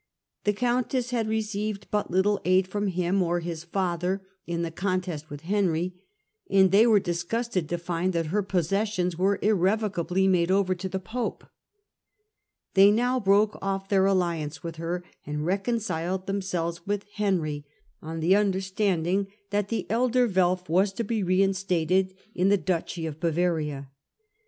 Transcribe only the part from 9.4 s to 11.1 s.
irrevocably Henry is Hiado ovcr to the